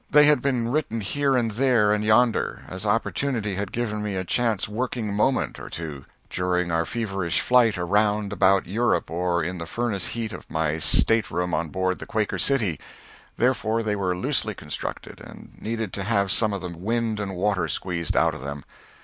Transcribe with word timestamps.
They 0.09 0.23
had 0.25 0.41
been 0.41 0.71
written 0.71 1.01
here 1.01 1.37
and 1.37 1.51
there 1.51 1.93
and 1.93 2.03
yonder, 2.03 2.63
as 2.67 2.87
opportunity 2.87 3.53
had 3.53 3.71
given 3.71 4.01
me 4.01 4.15
a 4.15 4.23
chance 4.23 4.67
working 4.67 5.13
moment 5.13 5.59
or 5.59 5.69
two 5.69 6.05
during 6.27 6.71
our 6.71 6.87
feverish 6.87 7.39
flight 7.39 7.77
around 7.77 8.33
about 8.33 8.65
Europe 8.65 9.11
or 9.11 9.43
in 9.43 9.59
the 9.59 9.67
furnace 9.67 10.07
heat 10.07 10.33
of 10.33 10.49
my 10.49 10.79
stateroom 10.79 11.53
on 11.53 11.69
board 11.69 11.99
the 11.99 12.07
"Quaker 12.07 12.39
City," 12.39 12.79
therefore 13.37 13.83
they 13.83 13.95
were 13.95 14.17
loosely 14.17 14.55
constructed, 14.55 15.21
and 15.23 15.55
needed 15.61 15.93
to 15.93 16.03
have 16.03 16.31
some 16.31 16.51
of 16.51 16.61
the 16.61 16.69
wind 16.69 17.19
and 17.19 17.35
water 17.35 17.67
squeezed 17.67 18.17
out 18.17 18.33
of 18.33 18.41
them. 18.41 18.65